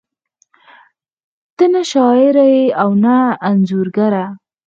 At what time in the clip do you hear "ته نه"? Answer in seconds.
1.55-1.81